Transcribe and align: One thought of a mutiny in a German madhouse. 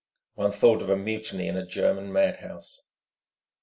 One 0.33 0.51
thought 0.51 0.81
of 0.81 0.89
a 0.89 0.97
mutiny 0.97 1.47
in 1.47 1.55
a 1.55 1.63
German 1.63 2.11
madhouse. 2.11 2.81